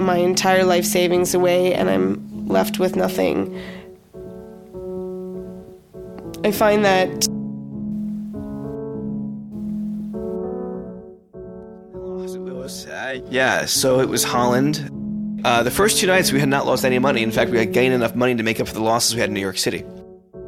my 0.00 0.16
entire 0.16 0.64
life 0.64 0.84
savings 0.84 1.34
away 1.34 1.74
and 1.74 1.88
I'm 1.90 2.48
left 2.48 2.78
with 2.78 2.96
nothing, 2.96 3.60
I 6.44 6.52
find 6.52 6.84
that 6.84 7.28
yeah, 13.28 13.64
so 13.64 14.00
it 14.00 14.08
was 14.08 14.24
Holland. 14.24 14.90
Uh, 15.44 15.62
the 15.62 15.70
first 15.70 15.98
two 15.98 16.06
nights, 16.06 16.32
we 16.32 16.40
had 16.40 16.48
not 16.48 16.66
lost 16.66 16.84
any 16.84 16.98
money. 16.98 17.22
In 17.22 17.30
fact, 17.30 17.50
we 17.50 17.58
had 17.58 17.72
gained 17.72 17.94
enough 17.94 18.14
money 18.14 18.34
to 18.34 18.42
make 18.42 18.60
up 18.60 18.68
for 18.68 18.74
the 18.74 18.82
losses 18.82 19.14
we 19.14 19.20
had 19.20 19.30
in 19.30 19.34
New 19.34 19.40
York 19.40 19.58
City. 19.58 19.84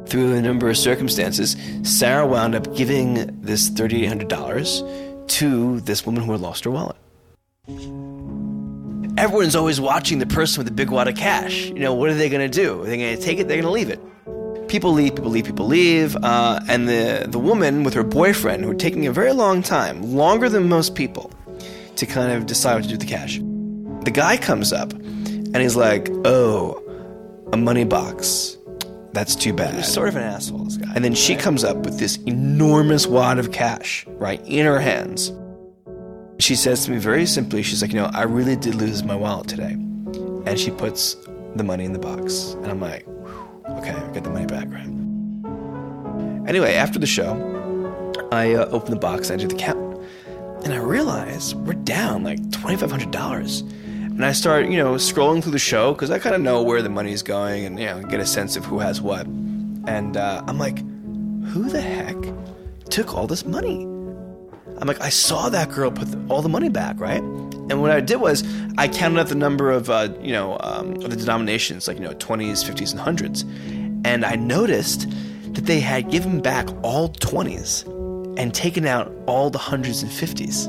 Through 0.05 0.33
a 0.35 0.41
number 0.41 0.69
of 0.69 0.77
circumstances, 0.77 1.55
Sara 1.83 2.27
wound 2.27 2.55
up 2.55 2.75
giving 2.75 3.41
this 3.41 3.69
$3,800 3.69 5.27
to 5.27 5.79
this 5.81 6.05
woman 6.05 6.23
who 6.23 6.31
had 6.33 6.41
lost 6.41 6.65
her 6.65 6.71
wallet. 6.71 6.95
Everyone's 9.23 9.55
always 9.55 9.79
watching 9.79 10.19
the 10.19 10.25
person 10.25 10.59
with 10.59 10.67
the 10.67 10.73
big 10.73 10.89
wad 10.89 11.07
of 11.07 11.15
cash. 11.15 11.67
You 11.67 11.79
know, 11.79 11.93
what 11.93 12.09
are 12.09 12.13
they 12.13 12.27
going 12.27 12.51
to 12.51 12.53
do? 12.53 12.81
Are 12.81 12.85
they 12.85 12.97
going 12.97 13.15
to 13.15 13.23
take 13.23 13.39
it? 13.39 13.47
They're 13.47 13.61
going 13.61 13.63
to 13.63 13.71
leave 13.71 13.89
it. 13.89 14.01
People 14.67 14.91
leave, 14.91 15.15
people 15.15 15.31
leave, 15.31 15.45
people 15.45 15.65
leave. 15.65 16.17
Uh, 16.17 16.59
and 16.67 16.89
the, 16.89 17.25
the 17.29 17.39
woman 17.39 17.85
with 17.85 17.93
her 17.93 18.03
boyfriend, 18.03 18.65
who 18.65 18.71
are 18.71 18.75
taking 18.75 19.07
a 19.07 19.13
very 19.13 19.31
long 19.31 19.61
time, 19.61 20.03
longer 20.03 20.49
than 20.49 20.67
most 20.67 20.93
people, 20.93 21.31
to 21.95 22.05
kind 22.05 22.33
of 22.33 22.47
decide 22.47 22.73
what 22.73 22.81
to 22.81 22.89
do 22.89 22.95
with 22.95 22.99
the 22.99 23.07
cash. 23.07 23.39
The 24.03 24.11
guy 24.11 24.35
comes 24.35 24.73
up 24.73 24.91
and 24.91 25.55
he's 25.55 25.77
like, 25.77 26.09
"Oh, 26.25 26.83
a 27.53 27.55
money 27.55 27.85
box. 27.85 28.57
That's 29.13 29.37
too 29.37 29.53
bad." 29.53 29.73
He's 29.73 29.87
sort 29.87 30.09
of 30.09 30.17
an 30.17 30.23
asshole, 30.23 30.65
this 30.65 30.75
guy. 30.75 30.91
And 30.95 31.05
then 31.05 31.15
she 31.15 31.37
comes 31.37 31.63
up 31.63 31.77
with 31.77 31.97
this 31.97 32.17
enormous 32.25 33.07
wad 33.07 33.39
of 33.39 33.53
cash, 33.53 34.05
right, 34.17 34.41
in 34.45 34.65
her 34.65 34.81
hands. 34.81 35.31
She 36.43 36.57
says 36.57 36.83
to 36.83 36.91
me 36.91 36.97
very 36.97 37.25
simply, 37.25 37.63
she's 37.63 37.81
like, 37.81 37.93
"You 37.93 38.01
know, 38.01 38.11
I 38.13 38.23
really 38.23 38.57
did 38.57 38.75
lose 38.75 39.01
my 39.01 39.15
wallet 39.15 39.47
today," 39.47 39.77
and 40.45 40.59
she 40.59 40.71
puts 40.71 41.15
the 41.55 41.63
money 41.63 41.85
in 41.85 41.93
the 41.93 41.99
box, 41.99 42.57
and 42.61 42.67
I'm 42.67 42.81
like, 42.81 43.07
"Okay, 43.69 43.91
I 43.91 44.11
get 44.11 44.25
the 44.25 44.29
money 44.29 44.45
back, 44.45 44.67
right?" 44.69 44.89
Anyway, 46.45 46.73
after 46.73 46.99
the 46.99 47.07
show, 47.07 47.31
I 48.33 48.55
uh, 48.55 48.65
open 48.71 48.91
the 48.91 48.99
box, 48.99 49.31
I 49.31 49.37
do 49.37 49.47
the 49.47 49.55
count, 49.55 50.01
and 50.65 50.73
I 50.73 50.79
realize 50.79 51.55
we're 51.55 51.75
down 51.75 52.25
like 52.25 52.41
$2,500. 52.49 53.61
And 53.61 54.25
I 54.25 54.33
start, 54.33 54.65
you 54.65 54.75
know, 54.75 54.95
scrolling 54.95 55.41
through 55.41 55.53
the 55.53 55.59
show 55.59 55.93
because 55.93 56.11
I 56.11 56.19
kind 56.19 56.35
of 56.35 56.41
know 56.41 56.61
where 56.61 56.81
the 56.81 56.89
money's 56.89 57.23
going 57.23 57.63
and, 57.63 57.79
you 57.79 57.85
know, 57.85 58.03
get 58.03 58.19
a 58.19 58.25
sense 58.25 58.57
of 58.57 58.65
who 58.65 58.79
has 58.79 58.99
what. 58.99 59.25
And 59.87 60.17
uh, 60.17 60.43
I'm 60.45 60.59
like, 60.59 60.79
who 61.53 61.69
the 61.69 61.79
heck 61.79 62.17
took 62.89 63.15
all 63.15 63.27
this 63.27 63.45
money? 63.45 63.92
I'm 64.83 64.87
like, 64.87 64.99
I 64.99 65.07
saw 65.07 65.47
that 65.47 65.71
girl 65.71 65.91
put 65.91 66.09
all 66.27 66.41
the 66.41 66.49
money 66.49 66.67
back, 66.67 66.99
right? 66.99 67.21
And 67.21 67.81
what 67.81 67.89
I 67.89 68.01
did 68.01 68.17
was 68.17 68.43
I 68.77 68.89
counted 68.89 69.17
up 69.17 69.29
the 69.29 69.35
number 69.35 69.71
of, 69.71 69.89
uh, 69.89 70.09
you 70.21 70.33
know, 70.33 70.57
um, 70.59 70.95
the 70.95 71.15
denominations, 71.15 71.87
like, 71.87 71.95
you 71.95 72.03
know, 72.03 72.13
20s, 72.15 72.69
50s, 72.69 72.91
and 72.91 72.99
100s. 72.99 73.45
And 74.05 74.25
I 74.25 74.35
noticed 74.35 75.09
that 75.53 75.67
they 75.67 75.79
had 75.79 76.11
given 76.11 76.41
back 76.41 76.67
all 76.83 77.07
20s 77.07 77.87
and 78.37 78.53
taken 78.53 78.85
out 78.85 79.09
all 79.25 79.49
the 79.49 79.57
hundreds 79.57 80.03
and 80.03 80.11
fifties. 80.11 80.67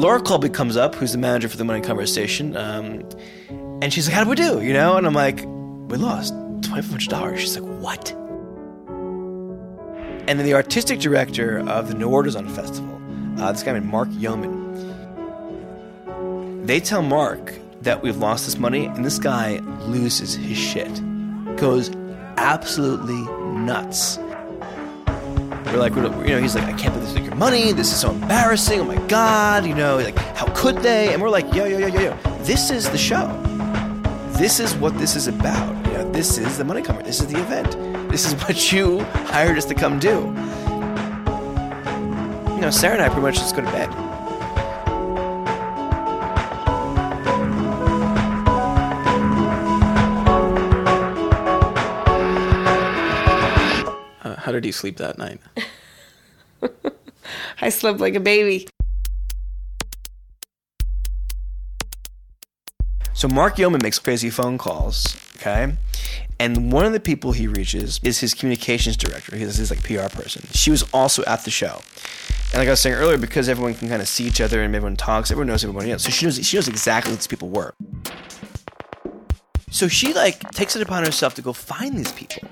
Laura 0.00 0.20
Colby 0.20 0.48
comes 0.48 0.76
up, 0.76 0.96
who's 0.96 1.12
the 1.12 1.18
manager 1.18 1.48
for 1.48 1.58
the 1.58 1.64
Money 1.64 1.80
Conversation, 1.80 2.56
um, 2.56 3.08
and 3.80 3.92
she's 3.92 4.08
like, 4.08 4.16
"How 4.16 4.24
do 4.24 4.30
we 4.30 4.34
do?" 4.34 4.62
You 4.62 4.72
know, 4.72 4.96
and 4.96 5.06
I'm 5.06 5.14
like, 5.14 5.44
"We 5.46 5.96
lost 5.96 6.34
twenty 6.62 6.82
five 6.82 6.90
hundred 6.90 7.08
dollars." 7.08 7.40
She's 7.40 7.56
like, 7.56 7.80
"What?" 7.80 8.25
And 10.28 10.38
then 10.38 10.46
the 10.46 10.54
artistic 10.54 10.98
director 10.98 11.60
of 11.68 11.88
the 11.88 11.94
Noorderzon 11.94 12.50
Festival, 12.50 13.00
uh, 13.38 13.52
this 13.52 13.62
guy 13.62 13.74
named 13.74 13.86
Mark 13.86 14.08
Yeoman, 14.12 14.66
they 16.66 16.80
tell 16.80 17.02
Mark 17.02 17.54
that 17.82 18.02
we've 18.02 18.16
lost 18.16 18.46
this 18.46 18.58
money, 18.58 18.86
and 18.86 19.04
this 19.04 19.20
guy 19.20 19.60
loses 19.86 20.34
his 20.34 20.58
shit, 20.58 20.90
goes 21.56 21.90
absolutely 22.38 23.22
nuts. 23.60 24.18
We're 25.66 25.76
like, 25.76 25.94
we're, 25.94 26.10
you 26.24 26.34
know, 26.34 26.40
he's 26.40 26.56
like, 26.56 26.64
I 26.64 26.72
can't 26.72 26.92
believe 26.94 27.08
this 27.08 27.22
is 27.22 27.26
your 27.26 27.36
money. 27.36 27.72
This 27.72 27.92
is 27.92 28.00
so 28.00 28.10
embarrassing. 28.10 28.80
Oh 28.80 28.84
my 28.84 28.96
god, 29.06 29.64
you 29.64 29.74
know, 29.74 29.96
like, 29.96 30.18
how 30.36 30.46
could 30.54 30.78
they? 30.78 31.12
And 31.12 31.22
we're 31.22 31.28
like, 31.28 31.52
yo, 31.54 31.66
yo, 31.66 31.78
yo, 31.78 31.86
yo, 31.86 32.00
yo. 32.00 32.16
This 32.42 32.70
is 32.70 32.88
the 32.90 32.98
show. 32.98 33.28
This 34.38 34.58
is 34.58 34.74
what 34.74 34.98
this 34.98 35.14
is 35.16 35.28
about. 35.28 35.86
You 35.86 35.92
know, 35.92 36.12
this 36.12 36.36
is 36.38 36.58
the 36.58 36.64
money 36.64 36.82
comer. 36.82 37.02
This 37.02 37.20
is 37.20 37.28
the 37.28 37.38
event. 37.38 37.76
This 38.08 38.24
is 38.24 38.34
what 38.42 38.72
you 38.72 39.00
hired 39.30 39.58
us 39.58 39.64
to 39.66 39.74
come 39.74 39.98
do. 39.98 40.32
You 42.54 42.62
know, 42.62 42.70
Sara 42.70 42.94
and 42.94 43.02
I 43.02 43.08
pretty 43.08 43.20
much 43.20 43.34
just 43.34 43.54
go 43.54 43.62
to 43.62 43.70
bed. 43.70 43.90
Uh, 54.24 54.36
how 54.36 54.52
did 54.52 54.64
you 54.64 54.72
sleep 54.72 54.96
that 54.96 55.18
night? 55.18 55.40
I 57.60 57.68
slept 57.68 58.00
like 58.00 58.14
a 58.14 58.20
baby. 58.20 58.68
So 63.12 63.28
Mark 63.28 63.58
Yeoman 63.58 63.80
makes 63.82 63.98
crazy 63.98 64.30
phone 64.30 64.58
calls, 64.58 65.16
okay? 65.36 65.74
And 66.38 66.70
one 66.70 66.84
of 66.84 66.92
the 66.92 67.00
people 67.00 67.32
he 67.32 67.46
reaches 67.46 67.98
is 68.02 68.20
his 68.20 68.34
communications 68.34 68.96
director. 68.96 69.36
He's 69.36 69.56
his 69.56 69.70
like 69.70 69.82
PR 69.82 70.14
person. 70.14 70.42
She 70.52 70.70
was 70.70 70.82
also 70.92 71.24
at 71.24 71.44
the 71.44 71.50
show. 71.50 71.80
And 72.52 72.58
like 72.58 72.68
I 72.68 72.72
was 72.72 72.80
saying 72.80 72.94
earlier, 72.94 73.18
because 73.18 73.48
everyone 73.48 73.74
can 73.74 73.88
kind 73.88 74.02
of 74.02 74.08
see 74.08 74.24
each 74.24 74.40
other 74.40 74.62
and 74.62 74.74
everyone 74.74 74.96
talks, 74.96 75.30
everyone 75.30 75.48
knows 75.48 75.64
everybody 75.64 75.92
else. 75.92 76.04
So 76.04 76.10
she 76.10 76.26
knows 76.26 76.46
she 76.46 76.56
knows 76.56 76.68
exactly 76.68 77.10
who 77.10 77.16
these 77.16 77.26
people 77.26 77.48
were. 77.48 77.74
So 79.70 79.88
she 79.88 80.12
like 80.12 80.50
takes 80.52 80.76
it 80.76 80.82
upon 80.82 81.04
herself 81.04 81.34
to 81.34 81.42
go 81.42 81.52
find 81.52 81.98
these 81.98 82.12
people 82.12 82.48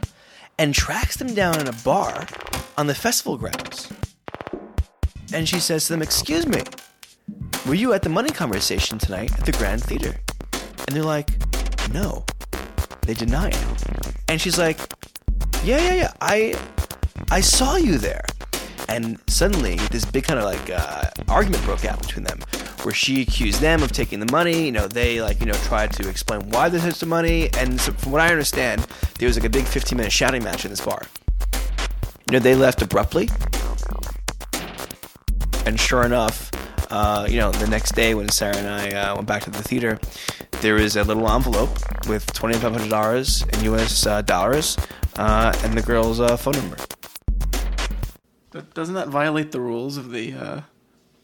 and 0.58 0.74
tracks 0.74 1.16
them 1.16 1.34
down 1.34 1.60
in 1.60 1.68
a 1.68 1.72
bar 1.84 2.26
on 2.76 2.86
the 2.86 2.94
festival 2.94 3.36
grounds. 3.36 3.92
And 5.32 5.48
she 5.48 5.58
says 5.60 5.86
to 5.86 5.94
them, 5.94 6.02
Excuse 6.02 6.46
me, 6.46 6.62
were 7.66 7.74
you 7.74 7.92
at 7.92 8.02
the 8.02 8.08
money 8.08 8.30
conversation 8.30 8.98
tonight 8.98 9.32
at 9.38 9.46
the 9.46 9.52
Grand 9.52 9.82
Theater? 9.82 10.16
And 10.86 10.96
they're 10.96 11.02
like, 11.02 11.30
No. 11.92 12.24
They 13.06 13.14
deny 13.14 13.48
it. 13.48 13.66
And 14.28 14.40
she's 14.40 14.58
like, 14.58 14.78
Yeah, 15.62 15.78
yeah, 15.78 15.94
yeah. 15.94 16.12
I 16.20 16.54
I 17.30 17.40
saw 17.40 17.76
you 17.76 17.98
there. 17.98 18.24
And 18.88 19.18
suddenly 19.26 19.76
this 19.90 20.04
big 20.04 20.24
kind 20.24 20.38
of 20.38 20.44
like 20.44 20.70
uh, 20.70 21.10
argument 21.28 21.64
broke 21.64 21.84
out 21.84 22.00
between 22.00 22.24
them 22.24 22.40
where 22.84 22.94
she 22.94 23.22
accused 23.22 23.60
them 23.60 23.82
of 23.82 23.92
taking 23.92 24.20
the 24.20 24.30
money. 24.30 24.66
You 24.66 24.72
know, 24.72 24.86
they 24.86 25.20
like 25.20 25.40
you 25.40 25.46
know 25.46 25.54
tried 25.54 25.92
to 25.94 26.08
explain 26.08 26.50
why 26.50 26.68
they 26.68 26.78
took 26.78 26.94
the 26.94 27.06
money, 27.06 27.48
and 27.58 27.80
so 27.80 27.92
from 27.92 28.12
what 28.12 28.20
I 28.20 28.28
understand, 28.28 28.86
there 29.18 29.26
was 29.26 29.36
like 29.36 29.46
a 29.46 29.50
big 29.50 29.64
15 29.64 29.96
minute 29.96 30.12
shouting 30.12 30.44
match 30.44 30.64
in 30.64 30.70
this 30.70 30.80
bar. 30.80 31.02
You 32.28 32.32
know, 32.32 32.38
they 32.38 32.54
left 32.54 32.82
abruptly, 32.82 33.28
and 35.66 35.78
sure 35.80 36.04
enough, 36.04 36.50
uh, 36.90 37.26
you 37.28 37.38
know, 37.38 37.50
the 37.52 37.66
next 37.66 37.94
day 37.94 38.14
when 38.14 38.28
Sara 38.28 38.56
and 38.56 38.68
I 38.68 38.90
uh, 38.90 39.14
went 39.16 39.26
back 39.26 39.42
to 39.44 39.50
the 39.50 39.62
theater, 39.62 39.98
there 40.64 40.76
was 40.76 40.96
a 40.96 41.04
little 41.04 41.28
envelope 41.30 41.68
with 42.08 42.24
twenty 42.32 42.54
five 42.54 42.72
hundred 42.72 42.88
dollars 42.88 43.42
in 43.52 43.64
U.S. 43.64 44.06
Uh, 44.06 44.22
dollars 44.22 44.78
uh, 45.16 45.52
and 45.62 45.74
the 45.74 45.82
girl's 45.82 46.20
uh, 46.20 46.38
phone 46.38 46.54
number. 46.54 46.78
Doesn't 48.72 48.94
that 48.94 49.08
violate 49.08 49.52
the 49.52 49.60
rules 49.60 49.98
of 49.98 50.10
the 50.10 50.32
uh, 50.32 50.60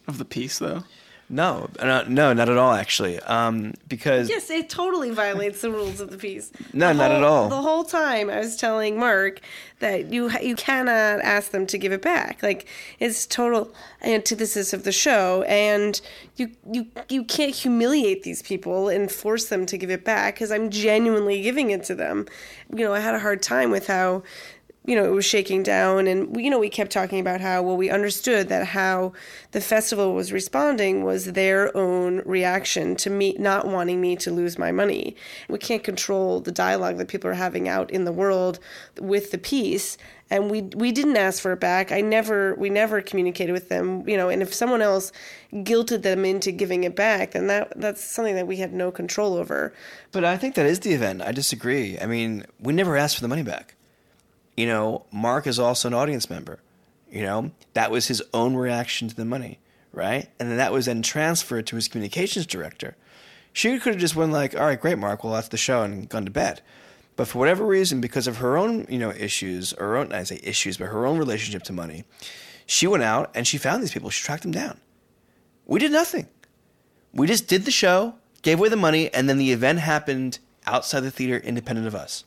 of 0.06 0.18
the 0.18 0.26
piece, 0.26 0.59
though? 0.59 0.85
No, 1.32 1.70
uh, 1.78 2.04
no, 2.08 2.32
not 2.32 2.49
at 2.49 2.56
all. 2.56 2.72
Actually, 2.72 3.20
um, 3.20 3.75
because 3.88 4.28
Yes, 4.28 4.50
it 4.50 4.68
totally 4.68 5.10
violates 5.10 5.60
the 5.60 5.70
rules 5.70 6.00
of 6.00 6.10
the 6.10 6.18
piece. 6.18 6.50
No, 6.72 6.88
The 6.88 6.94
not 6.94 7.12
at 7.12 7.22
all. 7.22 7.49
The 7.49 7.62
whole 7.62 7.84
time 7.84 8.28
I 8.28 8.38
was 8.38 8.56
telling 8.56 8.99
Mark 8.99 9.40
that 9.78 10.12
you 10.12 10.28
you 10.40 10.56
cannot 10.56 11.20
ask 11.20 11.52
them 11.52 11.68
to 11.68 11.78
give 11.78 11.92
it 11.92 12.02
back. 12.02 12.42
Like 12.42 12.66
it's 12.99 13.26
total 13.26 13.72
antithesis 14.02 14.72
of 14.72 14.82
the 14.82 14.90
show, 14.90 15.42
and 15.42 16.00
you 16.34 16.50
you 16.68 16.88
you 17.08 17.22
can't 17.22 17.54
humiliate 17.54 18.25
these 18.25 18.42
people 18.42 18.88
and 18.88 19.10
force 19.10 19.46
them 19.46 19.66
to 19.66 19.78
give 19.78 19.90
it 19.90 20.04
back 20.04 20.34
because 20.34 20.50
I'm 20.50 20.68
genuinely 20.68 21.42
giving 21.42 21.70
it 21.70 21.84
to 21.84 21.94
them. 21.94 22.26
You 22.75 22.87
know, 22.87 22.92
I 22.92 22.99
had 22.99 23.14
a 23.14 23.20
hard 23.20 23.40
time 23.40 23.70
with 23.70 23.87
how 23.87 24.25
you 24.90 24.97
know, 24.97 25.04
it 25.04 25.14
was 25.14 25.25
shaking 25.25 25.62
down. 25.62 26.09
And, 26.09 26.37
you 26.37 26.50
know, 26.50 26.59
we 26.59 26.68
kept 26.68 26.90
talking 26.90 27.20
about 27.20 27.40
how, 27.40 27.62
well, 27.62 27.76
we 27.76 27.90
understood 27.90 28.49
that 28.49 28.66
how 28.66 29.12
the 29.52 29.61
festival 29.61 30.14
was 30.14 30.32
responding 30.32 31.04
was 31.04 31.26
their 31.26 31.75
own 31.76 32.23
reaction 32.25 32.97
to 32.97 33.09
me 33.09 33.37
not 33.38 33.68
wanting 33.68 34.00
me 34.00 34.16
to 34.16 34.32
lose 34.32 34.59
my 34.59 34.73
money. 34.73 35.14
We 35.49 35.59
can't 35.59 35.85
control 35.85 36.40
the 36.40 36.50
dialogue 36.50 36.97
that 36.97 37.06
people 37.06 37.30
are 37.30 37.35
having 37.35 37.68
out 37.68 37.88
in 37.92 38.04
the 38.04 38.11
world 38.11 38.59
with 38.99 39.30
the 39.30 39.38
piece. 39.38 39.97
And 40.28 40.50
we 40.50 40.62
we 40.62 40.90
didn't 40.90 41.16
ask 41.16 41.40
for 41.40 41.52
it 41.52 41.61
back. 41.61 41.92
I 41.92 42.00
never 42.00 42.56
we 42.56 42.68
never 42.68 43.00
communicated 43.00 43.52
with 43.52 43.68
them, 43.68 44.09
you 44.09 44.16
know. 44.16 44.28
And 44.28 44.42
if 44.42 44.52
someone 44.52 44.82
else 44.82 45.12
guilted 45.52 46.02
them 46.02 46.25
into 46.25 46.50
giving 46.50 46.82
it 46.82 46.97
back, 46.97 47.32
then 47.32 47.47
that 47.47 47.73
that's 47.76 48.02
something 48.02 48.35
that 48.37 48.47
we 48.47 48.56
had 48.56 48.73
no 48.73 48.90
control 48.90 49.35
over. 49.35 49.73
But 50.11 50.25
I 50.25 50.37
think 50.37 50.56
that 50.56 50.66
is 50.66 50.80
the 50.80 50.92
event. 50.94 51.23
I 51.23 51.30
disagree. 51.30 51.99
I 51.99 52.06
mean, 52.06 52.44
we 52.61 52.73
never 52.73 52.97
asked 52.97 53.16
for 53.16 53.23
the 53.23 53.28
money 53.28 53.44
back. 53.44 53.75
You 54.57 54.66
know, 54.66 55.07
Mark 55.12 55.47
is 55.47 55.59
also 55.59 55.88
an 55.88 55.95
audience 55.95 56.28
member. 56.28 56.61
You 57.11 57.23
know, 57.23 57.50
that 57.75 57.90
was 57.90 58.07
his 58.07 58.23
own 58.33 58.54
reaction 58.54 59.09
to 59.09 59.16
the 59.16 59.25
money, 59.25 59.59
right? 59.92 60.28
And 60.38 60.49
then 60.49 60.59
that 60.59 60.73
was 60.73 60.87
then 60.87 61.02
transferred 61.02 61.66
to 61.69 61.76
his 61.76 61.88
communications 61.88 62.47
director. 62.47 62.97
She 63.52 63.78
could 63.80 63.95
have 63.95 64.00
just 64.00 64.14
went 64.14 64.33
like, 64.33 64.54
"All 64.54 64.66
right, 64.66 64.80
great, 64.80 64.99
Mark. 64.99 65.25
Well, 65.25 65.33
that's 65.33 65.49
the 65.49 65.57
show," 65.57 65.83
and 65.83 66.09
gone 66.09 66.25
to 66.25 66.30
bed. 66.30 66.62
But 67.16 67.26
for 67.26 67.38
whatever 67.38 67.66
reason, 67.66 68.00
because 68.00 68.26
of 68.26 68.38
her 68.38 68.57
own, 68.57 68.87
you 68.88 68.99
know, 68.99 69.11
issues, 69.11 69.73
or 69.75 69.88
her 69.88 69.97
own, 69.97 70.12
I 70.12 70.23
say 70.23 70.40
issues, 70.42 70.76
but 70.78 70.87
her 70.87 71.04
own 71.04 71.19
relationship 71.19 71.64
to 71.64 71.73
money, 71.73 72.04
she 72.64 72.87
went 72.87 73.02
out 73.02 73.30
and 73.35 73.47
she 73.47 73.59
found 73.59 73.83
these 73.83 73.92
people. 73.92 74.09
She 74.11 74.23
tracked 74.23 74.42
them 74.42 74.52
down. 74.52 74.80
We 75.66 75.80
did 75.80 75.92
nothing. 75.92 76.28
We 77.12 77.26
just 77.26 77.49
did 77.49 77.64
the 77.64 77.71
show, 77.71 78.14
gave 78.42 78.59
away 78.59 78.69
the 78.69 78.76
money, 78.76 79.12
and 79.12 79.28
then 79.28 79.38
the 79.38 79.52
event 79.52 79.80
happened 79.80 80.38
outside 80.64 81.00
the 81.00 81.11
theater, 81.11 81.38
independent 81.38 81.88
of 81.88 81.95
us. 81.95 82.25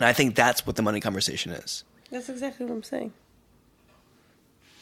And 0.00 0.08
I 0.08 0.12
think 0.14 0.34
that's 0.34 0.66
what 0.66 0.76
the 0.76 0.82
money 0.82 0.98
conversation 0.98 1.52
is. 1.52 1.84
That's 2.10 2.28
exactly 2.28 2.66
what 2.66 2.72
I'm 2.72 2.82
saying. 2.82 3.12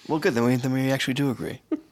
Well, 0.09 0.21
good. 0.21 0.35
Then 0.35 0.45
we 0.45 0.57
then 0.57 0.73
we 0.73 0.91
actually 0.91 1.15
do 1.15 1.31
agree. 1.31 1.61